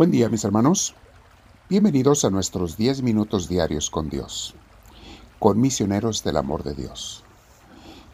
Buen 0.00 0.10
día 0.10 0.30
mis 0.30 0.44
hermanos. 0.44 0.94
Bienvenidos 1.68 2.24
a 2.24 2.30
nuestros 2.30 2.78
10 2.78 3.02
minutos 3.02 3.48
diarios 3.48 3.90
con 3.90 4.08
Dios, 4.08 4.54
con 5.38 5.60
misioneros 5.60 6.24
del 6.24 6.38
amor 6.38 6.62
de 6.62 6.72
Dios. 6.72 7.22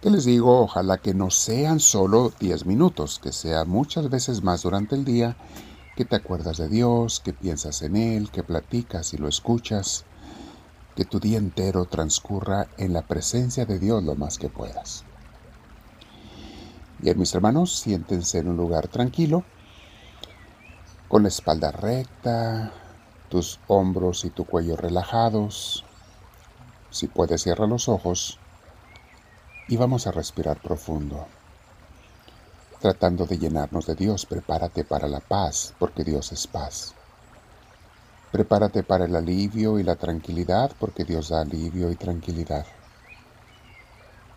Que 0.02 0.10
les 0.10 0.24
digo, 0.24 0.62
ojalá 0.62 0.98
que 0.98 1.14
no 1.14 1.30
sean 1.30 1.78
solo 1.78 2.32
10 2.40 2.66
minutos, 2.66 3.20
que 3.22 3.30
sea 3.30 3.64
muchas 3.64 4.10
veces 4.10 4.42
más 4.42 4.62
durante 4.62 4.96
el 4.96 5.04
día, 5.04 5.36
que 5.94 6.04
te 6.04 6.16
acuerdas 6.16 6.56
de 6.56 6.68
Dios, 6.68 7.20
que 7.20 7.32
piensas 7.32 7.80
en 7.82 7.94
Él, 7.94 8.32
que 8.32 8.42
platicas 8.42 9.14
y 9.14 9.18
lo 9.18 9.28
escuchas, 9.28 10.06
que 10.96 11.04
tu 11.04 11.20
día 11.20 11.38
entero 11.38 11.84
transcurra 11.84 12.66
en 12.78 12.94
la 12.94 13.02
presencia 13.02 13.64
de 13.64 13.78
Dios 13.78 14.02
lo 14.02 14.16
más 14.16 14.38
que 14.38 14.48
puedas. 14.48 15.04
Bien, 16.98 17.16
mis 17.16 17.32
hermanos, 17.32 17.78
siéntense 17.78 18.38
en 18.38 18.48
un 18.48 18.56
lugar 18.56 18.88
tranquilo, 18.88 19.44
con 21.08 21.22
la 21.22 21.28
espalda 21.28 21.70
recta, 21.70 22.72
tus 23.28 23.60
hombros 23.68 24.24
y 24.24 24.30
tu 24.30 24.44
cuello 24.44 24.76
relajados. 24.76 25.84
Si 26.90 27.06
puedes, 27.06 27.42
cierra 27.42 27.66
los 27.66 27.88
ojos 27.88 28.38
y 29.68 29.76
vamos 29.76 30.06
a 30.06 30.12
respirar 30.12 30.60
profundo. 30.60 31.26
Tratando 32.80 33.26
de 33.26 33.38
llenarnos 33.38 33.86
de 33.86 33.94
Dios, 33.94 34.26
prepárate 34.26 34.84
para 34.84 35.08
la 35.08 35.20
paz, 35.20 35.74
porque 35.78 36.04
Dios 36.04 36.32
es 36.32 36.46
paz. 36.46 36.94
Prepárate 38.32 38.82
para 38.82 39.06
el 39.06 39.16
alivio 39.16 39.78
y 39.78 39.82
la 39.82 39.96
tranquilidad, 39.96 40.72
porque 40.78 41.04
Dios 41.04 41.30
da 41.30 41.40
alivio 41.40 41.90
y 41.90 41.96
tranquilidad. 41.96 42.66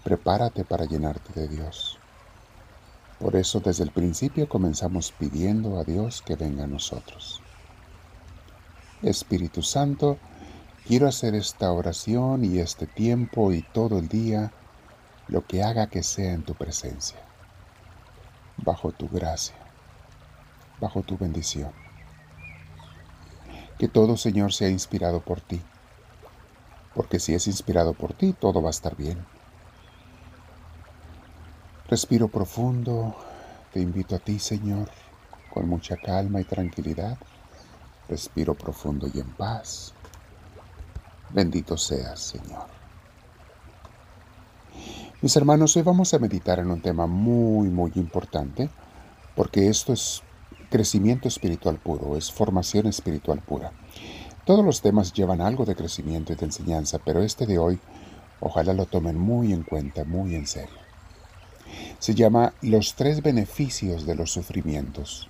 Prepárate 0.04 0.64
para 0.64 0.86
llenarte 0.86 1.40
de 1.40 1.48
Dios. 1.48 1.99
Por 3.20 3.36
eso 3.36 3.60
desde 3.60 3.84
el 3.84 3.92
principio 3.92 4.48
comenzamos 4.48 5.12
pidiendo 5.12 5.78
a 5.78 5.84
Dios 5.84 6.22
que 6.22 6.38
venga 6.38 6.64
a 6.64 6.68
nosotros. 6.68 7.42
Espíritu 9.02 9.62
Santo, 9.62 10.18
quiero 10.88 11.08
hacer 11.08 11.36
esta 11.36 11.72
oración 11.72 12.46
y 12.46 12.60
este 12.60 12.88
tiempo 12.88 13.52
y 13.52 13.62
todo 13.62 14.00
el 14.00 14.08
día 14.08 14.52
lo 15.28 15.46
que 15.46 15.64
haga 15.64 15.88
que 15.88 16.02
sea 16.02 16.34
en 16.34 16.44
tu 16.44 16.56
presencia, 16.56 17.20
bajo 18.58 18.92
tu 18.92 19.08
gracia, 19.10 19.56
bajo 20.80 21.04
tu 21.04 21.18
bendición. 21.18 21.72
Que 23.78 23.88
todo, 23.88 24.18
Señor, 24.18 24.54
sea 24.54 24.70
inspirado 24.70 25.22
por 25.22 25.42
ti, 25.42 25.62
porque 26.96 27.20
si 27.20 27.34
es 27.34 27.48
inspirado 27.48 27.94
por 27.94 28.14
ti, 28.14 28.34
todo 28.34 28.62
va 28.62 28.70
a 28.70 28.72
estar 28.72 28.96
bien. 28.96 29.26
Respiro 31.90 32.28
profundo, 32.28 33.16
te 33.74 33.80
invito 33.80 34.16
a 34.16 34.20
ti, 34.20 34.38
Señor, 34.40 34.90
con 35.52 35.68
mucha 35.68 35.98
calma 35.98 36.40
y 36.40 36.44
tranquilidad 36.44 37.18
Respiro 38.10 38.56
profundo 38.56 39.08
y 39.14 39.20
en 39.20 39.30
paz. 39.34 39.94
Bendito 41.30 41.78
seas, 41.78 42.20
Señor. 42.20 42.66
Mis 45.22 45.36
hermanos, 45.36 45.78
hoy 45.78 45.84
vamos 45.84 46.12
a 46.14 46.20
meditar 46.20 46.58
en 46.58 46.72
un 46.72 46.82
tema 46.82 47.06
muy, 47.06 47.70
muy 47.70 47.92
importante, 47.96 48.70
porque 49.36 49.70
esto 49.70 49.94
es 49.94 50.24
crecimiento 50.72 51.28
espiritual 51.28 51.78
puro, 51.78 52.18
es 52.18 52.32
formación 52.32 52.88
espiritual 52.88 53.42
pura. 53.42 53.74
Todos 54.44 54.66
los 54.66 54.82
temas 54.82 55.14
llevan 55.14 55.42
algo 55.42 55.66
de 55.66 55.76
crecimiento 55.76 56.34
y 56.34 56.36
de 56.36 56.46
enseñanza, 56.46 56.98
pero 56.98 57.22
este 57.22 57.46
de 57.46 57.60
hoy, 57.60 57.80
ojalá 58.40 58.74
lo 58.74 58.88
tomen 58.88 59.20
muy 59.20 59.54
en 59.54 59.62
cuenta, 59.62 60.04
muy 60.04 60.34
en 60.34 60.48
serio. 60.48 60.89
Se 62.00 62.16
llama 62.16 62.54
Los 62.62 62.96
tres 62.96 63.22
beneficios 63.22 64.06
de 64.06 64.16
los 64.16 64.32
sufrimientos. 64.32 65.30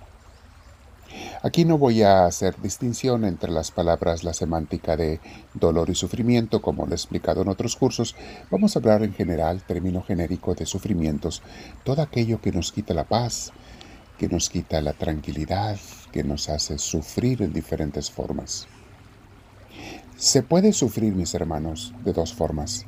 Aquí 1.42 1.64
no 1.64 1.78
voy 1.78 2.02
a 2.02 2.26
hacer 2.26 2.60
distinción 2.60 3.24
entre 3.24 3.50
las 3.50 3.72
palabras, 3.72 4.22
la 4.22 4.34
semántica 4.34 4.96
de 4.96 5.18
dolor 5.54 5.90
y 5.90 5.96
sufrimiento, 5.96 6.62
como 6.62 6.86
lo 6.86 6.92
he 6.92 6.94
explicado 6.94 7.42
en 7.42 7.48
otros 7.48 7.74
cursos. 7.74 8.14
Vamos 8.50 8.76
a 8.76 8.78
hablar 8.78 9.02
en 9.02 9.14
general, 9.14 9.62
término 9.62 10.02
genérico 10.02 10.54
de 10.54 10.66
sufrimientos, 10.66 11.42
todo 11.82 12.02
aquello 12.02 12.40
que 12.40 12.52
nos 12.52 12.70
quita 12.70 12.94
la 12.94 13.04
paz, 13.04 13.52
que 14.16 14.28
nos 14.28 14.48
quita 14.48 14.80
la 14.80 14.92
tranquilidad, 14.92 15.76
que 16.12 16.22
nos 16.22 16.48
hace 16.48 16.78
sufrir 16.78 17.42
en 17.42 17.52
diferentes 17.52 18.10
formas. 18.10 18.68
Se 20.16 20.42
puede 20.42 20.72
sufrir, 20.72 21.14
mis 21.14 21.34
hermanos, 21.34 21.94
de 22.04 22.12
dos 22.12 22.34
formas, 22.34 22.86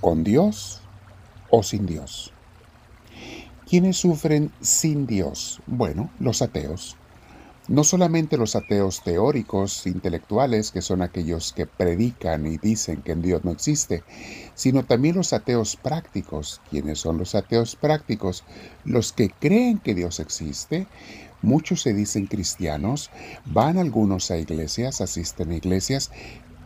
con 0.00 0.22
Dios 0.22 0.80
o 1.50 1.62
sin 1.62 1.84
Dios. 1.86 2.33
¿Quiénes 3.68 3.96
sufren 3.96 4.52
sin 4.60 5.06
Dios? 5.06 5.60
Bueno, 5.66 6.10
los 6.20 6.42
ateos. 6.42 6.96
No 7.66 7.82
solamente 7.82 8.36
los 8.36 8.56
ateos 8.56 9.02
teóricos, 9.02 9.86
intelectuales, 9.86 10.70
que 10.70 10.82
son 10.82 11.00
aquellos 11.00 11.54
que 11.54 11.64
predican 11.64 12.46
y 12.46 12.58
dicen 12.58 13.00
que 13.00 13.12
en 13.12 13.22
Dios 13.22 13.42
no 13.42 13.50
existe, 13.50 14.04
sino 14.54 14.84
también 14.84 15.16
los 15.16 15.32
ateos 15.32 15.76
prácticos. 15.76 16.60
¿Quiénes 16.68 16.98
son 16.98 17.16
los 17.16 17.34
ateos 17.34 17.74
prácticos? 17.74 18.44
Los 18.84 19.14
que 19.14 19.30
creen 19.30 19.78
que 19.78 19.94
Dios 19.94 20.20
existe. 20.20 20.86
Muchos 21.40 21.80
se 21.80 21.94
dicen 21.94 22.26
cristianos, 22.26 23.10
van 23.46 23.78
algunos 23.78 24.30
a 24.30 24.36
iglesias, 24.36 25.00
asisten 25.00 25.52
a 25.52 25.56
iglesias, 25.56 26.10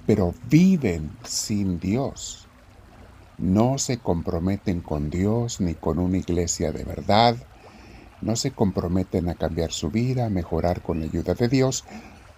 pero 0.05 0.35
viven 0.51 1.13
sin 1.23 1.79
Dios. 1.79 2.48
No 3.39 3.79
se 3.79 3.99
comprometen 3.99 4.81
con 4.81 5.11
Dios 5.11 5.61
ni 5.61 5.75
con 5.75 5.99
una 5.99 6.19
iglesia 6.19 6.73
de 6.73 6.85
verdad 6.85 7.37
no 8.21 8.37
se 8.37 8.51
comprometen 8.51 9.29
a 9.29 9.35
cambiar 9.35 9.73
su 9.73 9.91
vida, 9.91 10.27
a 10.27 10.31
mejorar 10.31 10.83
con 10.83 11.01
la 11.01 11.07
ayuda 11.07 11.35
de 11.35 11.49
Dios, 11.49 11.85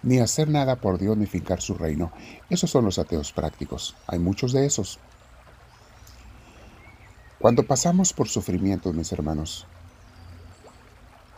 ni 0.03 0.19
a 0.19 0.23
hacer 0.23 0.49
nada 0.49 0.77
por 0.77 0.99
Dios 0.99 1.17
ni 1.17 1.25
fincar 1.25 1.61
su 1.61 1.73
reino. 1.75 2.11
Esos 2.49 2.69
son 2.69 2.85
los 2.85 2.99
ateos 2.99 3.31
prácticos. 3.31 3.95
Hay 4.07 4.19
muchos 4.19 4.53
de 4.53 4.65
esos. 4.65 4.99
Cuando 7.39 7.63
pasamos 7.63 8.13
por 8.13 8.27
sufrimientos, 8.27 8.93
mis 8.93 9.11
hermanos, 9.11 9.65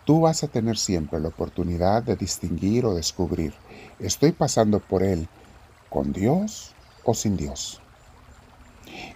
tú 0.06 0.22
vas 0.22 0.44
a 0.44 0.50
tener 0.50 0.78
siempre 0.78 1.19
la 1.19 1.29
oportunidad 1.29 2.03
de 2.03 2.18
distinguir 2.18 2.85
o 2.85 2.94
descubrir, 2.94 3.53
¿estoy 4.00 4.34
pasando 4.34 4.81
por 4.81 5.03
él 5.03 5.29
con 5.90 6.12
Dios 6.12 6.73
o 7.06 7.13
sin 7.13 7.38
Dios? 7.38 7.82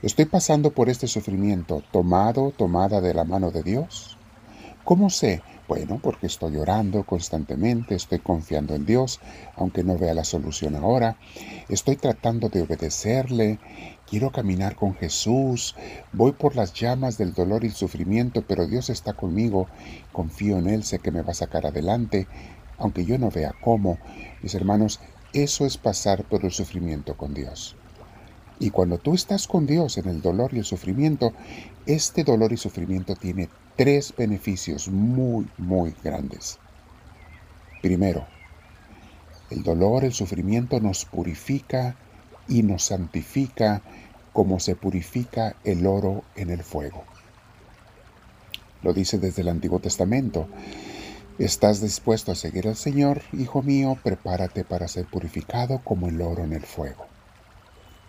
¿Estoy 0.02 0.26
pasando 0.26 0.72
por 0.72 0.90
este 0.90 1.08
sufrimiento 1.08 1.84
tomado, 1.92 2.52
tomada 2.52 3.02
de 3.02 3.14
la 3.14 3.24
mano 3.24 3.52
de 3.52 3.64
Dios? 3.64 4.18
¿Cómo 4.84 5.10
sé? 5.10 5.42
Bueno, 5.68 6.00
porque 6.02 6.28
estoy 6.28 6.56
orando 6.56 7.04
constantemente, 7.04 7.94
estoy 7.94 8.20
confiando 8.20 8.74
en 8.74 8.86
Dios, 8.86 9.20
aunque 9.58 9.84
no 9.84 9.98
vea 9.98 10.14
la 10.14 10.24
solución 10.24 10.76
ahora, 10.76 11.18
estoy 11.68 11.98
tratando 11.98 12.48
de 12.48 12.62
obedecerle, 12.62 13.60
quiero 14.10 14.32
caminar 14.32 14.78
con 14.78 14.96
Jesús, 14.96 15.76
voy 16.14 16.32
por 16.32 16.56
las 16.56 16.74
llamas 16.74 17.18
del 17.18 17.34
dolor 17.34 17.66
y 17.66 17.68
el 17.68 17.74
sufrimiento, 17.74 18.46
pero 18.48 18.66
Dios 18.66 18.90
está 18.90 19.12
conmigo, 19.12 19.68
confío 20.14 20.58
en 20.58 20.68
Él, 20.68 20.86
sé 20.86 21.00
que 21.00 21.12
me 21.12 21.22
va 21.22 21.32
a 21.32 21.36
sacar 21.36 21.66
adelante, 21.66 22.26
aunque 22.78 23.04
yo 23.04 23.18
no 23.18 23.30
vea 23.30 23.54
cómo. 23.62 23.98
Mis 24.42 24.56
hermanos, 24.56 25.02
eso 25.34 25.66
es 25.66 25.78
pasar 25.78 26.24
por 26.24 26.46
el 26.46 26.52
sufrimiento 26.52 27.18
con 27.18 27.34
Dios. 27.34 27.76
Y 28.60 28.72
cuando 28.72 28.98
tú 28.98 29.14
estás 29.14 29.48
con 29.48 29.68
Dios 29.68 29.98
en 29.98 30.08
el 30.08 30.22
dolor 30.22 30.54
y 30.54 30.60
el 30.60 30.66
sufrimiento, 30.66 31.34
este 31.86 32.24
dolor 32.24 32.54
y 32.54 32.58
sufrimiento 32.58 33.16
tiene 33.16 33.50
tres 33.76 34.14
beneficios 34.18 34.88
muy, 34.88 35.48
muy 35.58 35.94
grandes. 36.04 36.58
Primero, 37.82 38.26
el 39.52 39.64
dolor, 39.64 40.04
el 40.04 40.14
sufrimiento 40.14 40.80
nos 40.80 41.06
purifica 41.06 41.96
y 42.48 42.64
nos 42.64 42.86
santifica 42.86 43.82
como 44.34 44.60
se 44.60 44.76
purifica 44.76 45.56
el 45.64 45.86
oro 45.86 46.24
en 46.36 46.50
el 46.50 46.64
fuego. 46.64 47.04
Lo 48.82 48.94
dice 48.94 49.18
desde 49.20 49.42
el 49.42 49.50
Antiguo 49.50 49.80
Testamento. 49.80 50.48
¿Estás 51.40 51.82
dispuesto 51.82 52.32
a 52.32 52.36
seguir 52.36 52.68
al 52.68 52.76
Señor, 52.76 53.22
hijo 53.32 53.62
mío? 53.62 53.98
Prepárate 54.04 54.64
para 54.64 54.88
ser 54.88 55.06
purificado 55.06 55.82
como 55.84 56.08
el 56.08 56.22
oro 56.22 56.44
en 56.44 56.54
el 56.54 56.64
fuego. 56.64 57.06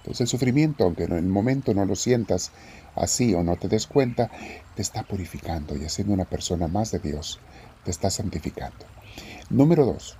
Entonces 0.09 0.23
el 0.23 0.29
sufrimiento, 0.29 0.85
aunque 0.85 1.05
en 1.05 1.13
el 1.13 1.27
momento 1.27 1.75
no 1.75 1.85
lo 1.85 1.95
sientas 1.95 2.51
así 2.97 3.35
o 3.35 3.43
no 3.43 3.57
te 3.57 3.69
des 3.69 3.87
cuenta, 3.87 4.31
te 4.75 4.81
está 4.81 5.03
purificando 5.03 5.77
y 5.77 5.85
haciendo 5.85 6.15
una 6.15 6.25
persona 6.25 6.67
más 6.67 6.91
de 6.91 6.99
Dios, 6.99 7.39
te 7.85 7.91
está 7.91 8.09
santificando. 8.09 8.87
Número 9.51 9.85
dos, 9.85 10.17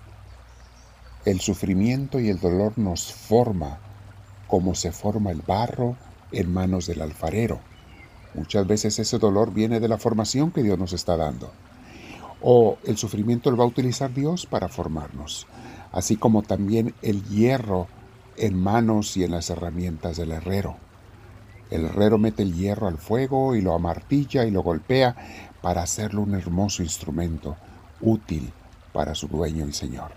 el 1.25 1.41
sufrimiento 1.41 2.21
y 2.21 2.29
el 2.29 2.39
dolor 2.39 2.77
nos 2.77 3.15
forma 3.15 3.79
como 4.47 4.75
se 4.75 4.93
forma 4.93 5.31
el 5.31 5.41
barro 5.41 5.97
en 6.33 6.53
manos 6.53 6.87
del 6.87 7.01
alfarero. 7.01 7.59
Muchas 8.35 8.67
veces 8.67 8.99
ese 8.99 9.17
dolor 9.17 9.55
viene 9.55 9.81
de 9.81 9.89
la 9.89 9.97
formación 9.97 10.51
que 10.51 10.63
Dios 10.63 10.79
nos 10.79 10.93
está 10.93 11.17
dando. 11.17 11.51
O 12.43 12.77
el 12.85 12.99
sufrimiento 12.99 13.51
lo 13.51 13.57
va 13.57 13.65
a 13.65 13.69
utilizar 13.69 14.13
Dios 14.13 14.45
para 14.45 14.69
formarnos, 14.69 15.47
así 15.93 16.17
como 16.17 16.43
también 16.43 16.95
el 17.01 17.25
hierro 17.25 17.89
en 18.39 18.61
manos 18.61 19.17
y 19.17 19.25
en 19.25 19.33
las 19.33 19.51
herramientas 19.51 20.17
del 20.17 20.33
herrero. 20.33 20.77
El 21.71 21.85
herrero 21.85 22.19
mete 22.19 22.43
el 22.43 22.55
hierro 22.55 22.89
al 22.89 22.99
fuego 22.99 23.55
y 23.55 23.61
lo 23.61 23.75
amartilla 23.75 24.45
y 24.45 24.51
lo 24.51 24.63
golpea 24.63 25.17
para 25.61 25.83
hacerlo 25.83 26.23
un 26.23 26.35
hermoso 26.35 26.83
instrumento, 26.83 27.57
útil 28.01 28.53
para 28.93 29.15
su 29.15 29.29
dueño 29.29 29.67
y 29.67 29.73
señor. 29.73 30.13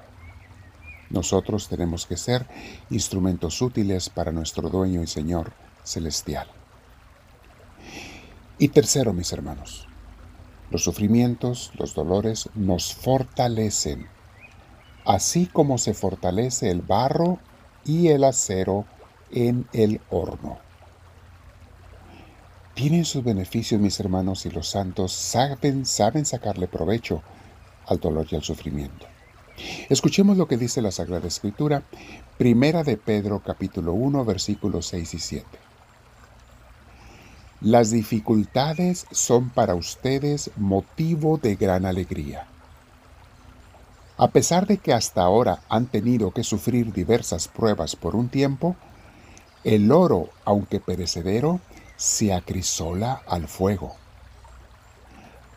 Nosotros 1.10 1.68
tenemos 1.68 2.06
que 2.06 2.16
ser 2.16 2.48
instrumentos 2.90 3.62
útiles 3.62 4.10
para 4.10 4.32
nuestro 4.32 4.70
dueño 4.70 5.04
y 5.04 5.08
Señor 5.08 5.52
celestial. 5.84 6.48
Y 8.58 8.70
tercero, 8.70 9.12
mis 9.12 9.34
hermanos, 9.34 9.88
los 10.70 10.84
sufrimientos, 10.84 11.72
los 11.78 11.94
dolores 11.96 12.50
nos 12.56 12.94
fortalecen, 12.94 14.08
así 15.06 15.48
como 15.48 15.78
se 15.78 15.94
fortalece 15.94 16.70
el 16.70 16.82
barro 16.82 17.40
y 17.86 18.10
el 18.10 18.24
acero 18.24 18.86
en 19.32 19.68
el 19.74 20.02
horno. 20.10 20.60
Tienen 22.74 23.06
sus 23.06 23.24
beneficios, 23.24 23.82
mis 23.82 24.00
hermanos, 24.00 24.46
y 24.46 24.50
los 24.50 24.68
santos 24.68 25.12
saben, 25.12 25.86
saben 25.86 26.26
sacarle 26.26 26.68
provecho 26.68 27.22
al 27.88 28.00
dolor 28.00 28.28
y 28.30 28.36
al 28.36 28.44
sufrimiento. 28.44 29.06
Escuchemos 29.90 30.38
lo 30.38 30.48
que 30.48 30.58
dice 30.58 30.82
la 30.82 30.92
Sagrada 30.92 31.28
Escritura, 31.28 31.84
Primera 32.38 32.84
de 32.84 32.98
Pedro 32.98 33.42
capítulo 33.46 33.94
1 33.94 34.26
versículos 34.26 34.88
6 34.88 35.14
y 35.14 35.20
7. 35.20 35.46
Las 37.62 37.92
dificultades 37.92 39.06
son 39.12 39.52
para 39.52 39.76
ustedes 39.76 40.50
motivo 40.56 41.38
de 41.38 41.56
gran 41.56 41.86
alegría. 41.86 42.48
A 44.22 44.28
pesar 44.28 44.68
de 44.68 44.78
que 44.78 44.94
hasta 44.94 45.24
ahora 45.24 45.64
han 45.68 45.88
tenido 45.88 46.30
que 46.30 46.44
sufrir 46.44 46.94
diversas 46.94 47.48
pruebas 47.48 47.96
por 47.96 48.16
un 48.16 48.30
tiempo, 48.30 48.76
el 49.64 49.92
oro, 49.92 50.30
aunque 50.46 50.80
perecedero, 50.80 51.60
se 51.96 52.32
acrisola 52.32 53.24
al 53.26 53.48
fuego. 53.48 53.96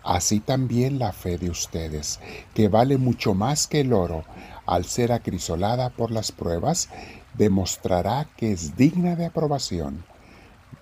Así 0.03 0.41
también 0.41 0.99
la 0.99 1.13
fe 1.13 1.37
de 1.37 1.51
ustedes, 1.51 2.21
que 2.55 2.69
vale 2.69 2.97
mucho 2.97 3.35
más 3.35 3.67
que 3.67 3.81
el 3.81 3.93
oro, 3.93 4.25
al 4.65 4.87
ser 4.87 5.13
acrisolada 5.13 5.91
por 5.91 6.11
las 6.11 6.33
pruebas, 6.33 6.89
demostrará 7.35 8.29
que 8.35 8.53
es 8.53 8.79
digna 8.79 9.15
de 9.15 9.27
aprobación, 9.27 10.07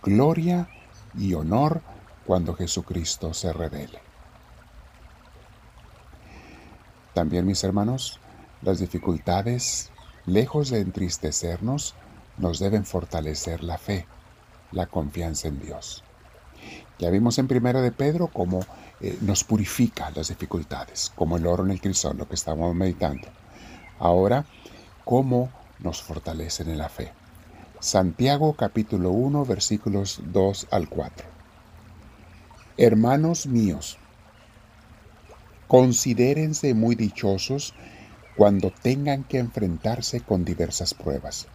gloria 0.04 0.68
y 1.18 1.34
honor 1.34 1.82
cuando 2.26 2.54
Jesucristo 2.54 3.34
se 3.34 3.52
revele. 3.52 4.11
También, 7.14 7.46
mis 7.46 7.62
hermanos, 7.64 8.18
las 8.62 8.78
dificultades, 8.78 9.90
lejos 10.26 10.70
de 10.70 10.80
entristecernos, 10.80 11.94
nos 12.38 12.58
deben 12.58 12.84
fortalecer 12.84 13.62
la 13.62 13.78
fe, 13.78 14.06
la 14.70 14.86
confianza 14.86 15.48
en 15.48 15.60
Dios. 15.60 16.02
Ya 16.98 17.10
vimos 17.10 17.38
en 17.38 17.48
Primera 17.48 17.80
de 17.80 17.92
Pedro 17.92 18.28
cómo 18.28 18.60
eh, 19.00 19.18
nos 19.20 19.44
purifica 19.44 20.10
las 20.14 20.28
dificultades, 20.28 21.12
como 21.14 21.36
el 21.36 21.46
oro 21.46 21.64
en 21.64 21.72
el 21.72 21.80
crisol, 21.80 22.16
lo 22.16 22.28
que 22.28 22.36
estamos 22.36 22.74
meditando. 22.74 23.28
Ahora, 23.98 24.46
cómo 25.04 25.50
nos 25.80 26.02
fortalecen 26.02 26.70
en 26.70 26.78
la 26.78 26.88
fe. 26.88 27.12
Santiago 27.80 28.54
capítulo 28.54 29.10
1 29.10 29.44
versículos 29.44 30.20
2 30.26 30.68
al 30.70 30.88
4. 30.88 31.26
Hermanos 32.76 33.46
míos, 33.46 33.98
considérense 35.72 36.74
muy 36.74 36.96
dichosos 36.96 37.72
cuando 38.36 38.70
tengan 38.70 39.24
que 39.24 39.38
enfrentarse 39.38 40.20
con 40.20 40.44
diversas 40.44 40.92
pruebas, 40.92 41.46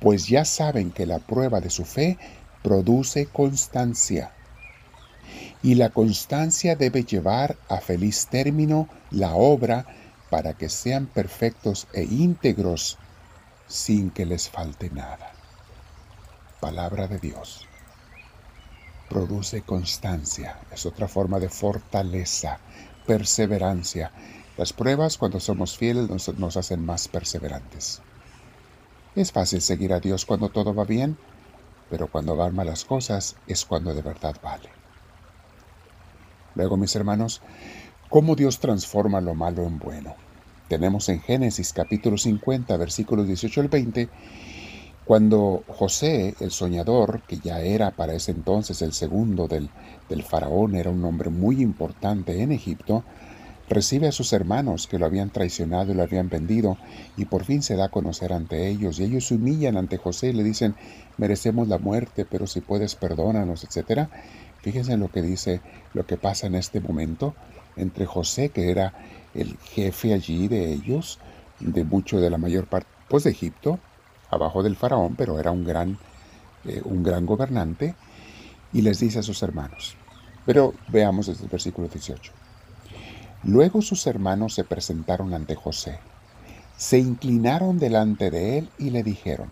pues 0.00 0.26
ya 0.26 0.44
saben 0.44 0.90
que 0.90 1.06
la 1.06 1.18
prueba 1.18 1.62
de 1.62 1.70
su 1.70 1.86
fe 1.86 2.18
produce 2.62 3.24
constancia, 3.24 4.32
y 5.62 5.76
la 5.76 5.88
constancia 5.88 6.76
debe 6.76 7.04
llevar 7.04 7.56
a 7.70 7.78
feliz 7.78 8.26
término 8.26 8.86
la 9.10 9.34
obra 9.34 9.86
para 10.28 10.52
que 10.52 10.68
sean 10.68 11.06
perfectos 11.06 11.86
e 11.94 12.02
íntegros 12.02 12.98
sin 13.66 14.10
que 14.10 14.26
les 14.26 14.50
falte 14.50 14.90
nada. 14.90 15.32
Palabra 16.60 17.06
de 17.06 17.18
Dios. 17.18 17.66
Produce 19.08 19.62
constancia, 19.62 20.58
es 20.72 20.86
otra 20.86 21.08
forma 21.08 21.38
de 21.38 21.48
fortaleza, 21.48 22.58
perseverancia. 23.06 24.10
Las 24.56 24.72
pruebas 24.72 25.18
cuando 25.18 25.40
somos 25.40 25.76
fieles 25.76 26.08
nos, 26.38 26.56
hacen 26.56 26.84
más 26.84 27.08
perseverantes. 27.08 28.00
Es 29.14 29.32
fácil 29.32 29.60
seguir 29.60 29.92
a 29.92 30.00
Dios 30.00 30.24
cuando 30.24 30.48
todo 30.48 30.74
va 30.74 30.84
bien, 30.84 31.16
pero 31.90 32.08
cuando 32.08 32.36
van 32.36 32.54
malas 32.54 32.84
cosas 32.84 33.36
es 33.46 33.64
cuando 33.64 33.94
de 33.94 34.02
verdad 34.02 34.36
vale. 34.42 34.70
Luego, 36.54 36.76
mis 36.76 36.94
hermanos, 36.96 37.42
cómo 38.08 38.36
Dios 38.36 38.58
transforma 38.60 39.20
lo 39.20 39.34
malo 39.34 39.64
en 39.64 39.78
bueno 39.78 40.14
tenemos 40.68 41.08
en 41.08 41.20
Génesis 41.20 41.72
capítulo 41.72 42.16
50, 42.16 42.76
versículos 42.76 43.26
18 43.26 43.60
al 43.60 43.68
20, 43.68 44.08
cuando 45.04 45.64
José, 45.68 46.34
el 46.40 46.50
soñador, 46.50 47.22
que 47.28 47.38
ya 47.38 47.60
era 47.60 47.90
para 47.90 48.14
ese 48.14 48.30
entonces 48.30 48.80
el 48.80 48.92
segundo 48.92 49.48
del, 49.48 49.68
del 50.08 50.22
faraón, 50.22 50.76
era 50.76 50.90
un 50.90 51.04
hombre 51.04 51.30
muy 51.30 51.60
importante 51.60 52.40
en 52.40 52.52
Egipto, 52.52 53.04
recibe 53.68 54.08
a 54.08 54.12
sus 54.12 54.32
hermanos 54.32 54.86
que 54.86 54.98
lo 54.98 55.06
habían 55.06 55.30
traicionado 55.30 55.92
y 55.92 55.94
lo 55.94 56.02
habían 56.02 56.28
vendido 56.28 56.76
y 57.16 57.26
por 57.26 57.44
fin 57.44 57.62
se 57.62 57.76
da 57.76 57.86
a 57.86 57.90
conocer 57.90 58.32
ante 58.32 58.68
ellos 58.68 58.98
y 58.98 59.04
ellos 59.04 59.26
se 59.26 59.34
humillan 59.34 59.76
ante 59.76 59.96
José 59.96 60.28
y 60.28 60.32
le 60.34 60.42
dicen 60.42 60.74
merecemos 61.16 61.68
la 61.68 61.78
muerte 61.78 62.26
pero 62.26 62.46
si 62.46 62.60
puedes 62.60 62.94
perdónanos 62.94 63.64
etc. 63.64 64.08
Fíjense 64.60 64.92
en 64.92 65.00
lo 65.00 65.10
que 65.10 65.22
dice 65.22 65.62
lo 65.94 66.04
que 66.04 66.18
pasa 66.18 66.46
en 66.46 66.56
este 66.56 66.80
momento 66.80 67.34
entre 67.76 68.04
José 68.04 68.50
que 68.50 68.70
era 68.70 68.92
el 69.34 69.56
jefe 69.58 70.12
allí 70.12 70.46
de 70.48 70.72
ellos, 70.72 71.18
de 71.58 71.84
mucho 71.84 72.20
de 72.20 72.30
la 72.30 72.38
mayor 72.38 72.66
parte, 72.66 72.88
pues 73.08 73.24
de 73.24 73.30
Egipto, 73.30 73.80
abajo 74.34 74.62
del 74.62 74.76
faraón, 74.76 75.16
pero 75.16 75.38
era 75.38 75.50
un 75.50 75.64
gran, 75.64 75.98
eh, 76.64 76.82
un 76.84 77.02
gran 77.02 77.26
gobernante, 77.26 77.94
y 78.72 78.82
les 78.82 79.00
dice 79.00 79.20
a 79.20 79.22
sus 79.22 79.42
hermanos. 79.42 79.96
Pero 80.46 80.74
veamos 80.88 81.26
desde 81.26 81.44
el 81.44 81.50
versículo 81.50 81.88
18. 81.88 82.32
Luego 83.44 83.82
sus 83.82 84.06
hermanos 84.06 84.54
se 84.54 84.64
presentaron 84.64 85.34
ante 85.34 85.54
José, 85.54 85.98
se 86.76 86.98
inclinaron 86.98 87.78
delante 87.78 88.30
de 88.30 88.58
él 88.58 88.70
y 88.78 88.90
le 88.90 89.02
dijeron, 89.02 89.50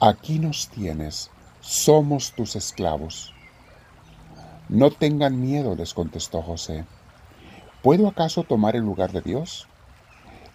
Aquí 0.00 0.38
nos 0.38 0.68
tienes, 0.68 1.30
somos 1.60 2.32
tus 2.32 2.56
esclavos. 2.56 3.32
No 4.68 4.90
tengan 4.90 5.40
miedo, 5.40 5.74
les 5.74 5.94
contestó 5.94 6.42
José 6.42 6.84
¿Puedo 7.82 8.08
acaso 8.08 8.42
tomar 8.42 8.76
el 8.76 8.82
lugar 8.82 9.10
de 9.10 9.22
Dios? 9.22 9.66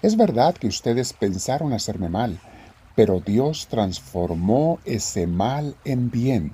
Es 0.03 0.15
verdad 0.15 0.53
que 0.53 0.67
ustedes 0.67 1.11
pensaron 1.13 1.73
hacerme 1.73 2.07
mal, 2.07 2.39
pero 2.95 3.19
Dios 3.19 3.67
transformó 3.67 4.79
ese 4.85 5.27
mal 5.27 5.75
en 5.83 6.09
bien 6.09 6.53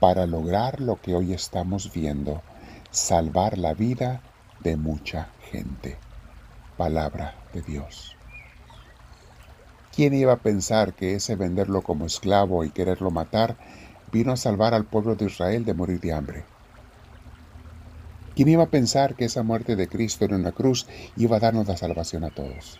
para 0.00 0.26
lograr 0.26 0.80
lo 0.80 1.00
que 1.00 1.14
hoy 1.14 1.32
estamos 1.32 1.92
viendo, 1.92 2.42
salvar 2.90 3.58
la 3.58 3.74
vida 3.74 4.22
de 4.60 4.76
mucha 4.76 5.28
gente. 5.50 5.98
Palabra 6.76 7.34
de 7.52 7.62
Dios. 7.62 8.16
¿Quién 9.94 10.14
iba 10.14 10.34
a 10.34 10.38
pensar 10.38 10.92
que 10.94 11.14
ese 11.14 11.36
venderlo 11.36 11.82
como 11.82 12.06
esclavo 12.06 12.64
y 12.64 12.70
quererlo 12.70 13.10
matar 13.10 13.56
vino 14.12 14.32
a 14.32 14.36
salvar 14.36 14.74
al 14.74 14.84
pueblo 14.84 15.16
de 15.16 15.26
Israel 15.26 15.64
de 15.64 15.74
morir 15.74 16.00
de 16.00 16.12
hambre? 16.12 16.44
¿Quién 18.34 18.48
iba 18.48 18.64
a 18.64 18.70
pensar 18.70 19.14
que 19.14 19.24
esa 19.24 19.42
muerte 19.42 19.76
de 19.76 19.88
Cristo 19.88 20.26
en 20.26 20.34
una 20.34 20.52
cruz 20.52 20.86
iba 21.16 21.38
a 21.38 21.40
darnos 21.40 21.66
la 21.66 21.78
salvación 21.78 22.24
a 22.24 22.30
todos? 22.30 22.78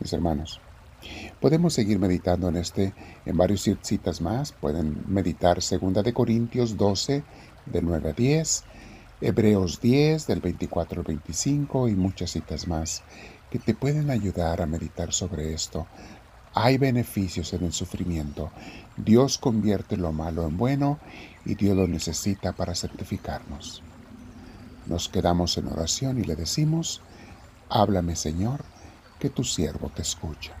Mis 0.00 0.12
hermanos, 0.14 0.58
podemos 1.40 1.74
seguir 1.74 1.98
meditando 1.98 2.48
en 2.48 2.56
este, 2.56 2.94
en 3.24 3.36
varios 3.36 3.68
citas 3.82 4.20
más. 4.20 4.52
Pueden 4.52 5.04
meditar 5.06 5.58
2 5.58 6.04
de 6.04 6.12
Corintios 6.12 6.76
12, 6.76 7.22
del 7.66 7.84
9 7.84 8.10
a 8.10 8.12
10, 8.12 8.64
Hebreos 9.20 9.80
10, 9.80 10.26
del 10.26 10.40
24 10.40 11.00
al 11.00 11.06
25 11.06 11.88
y 11.88 11.94
muchas 11.94 12.30
citas 12.30 12.66
más 12.66 13.02
que 13.52 13.58
te 13.58 13.74
pueden 13.74 14.10
ayudar 14.10 14.62
a 14.62 14.66
meditar 14.66 15.12
sobre 15.12 15.52
esto. 15.52 15.86
Hay 16.54 16.78
beneficios 16.78 17.52
en 17.52 17.64
el 17.64 17.72
sufrimiento. 17.74 18.50
Dios 18.96 19.36
convierte 19.36 19.98
lo 19.98 20.10
malo 20.10 20.46
en 20.46 20.56
bueno 20.56 20.98
y 21.44 21.54
Dios 21.54 21.76
lo 21.76 21.86
necesita 21.86 22.52
para 22.52 22.74
certificarnos. 22.74 23.82
Nos 24.86 25.10
quedamos 25.10 25.58
en 25.58 25.66
oración 25.66 26.18
y 26.18 26.24
le 26.24 26.34
decimos, 26.34 27.02
háblame 27.68 28.16
Señor, 28.16 28.64
que 29.20 29.28
tu 29.28 29.44
siervo 29.44 29.90
te 29.94 30.00
escucha. 30.00 30.54